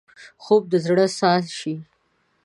[0.43, 1.75] خوب د زړه ساه شي